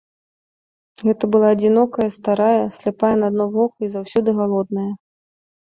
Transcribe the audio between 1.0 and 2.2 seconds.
Гэта была адзінокая